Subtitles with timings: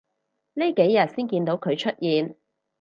[0.55, 2.35] 呢幾日先見到佢出現